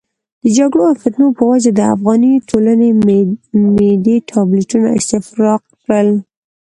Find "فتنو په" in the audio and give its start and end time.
1.01-1.43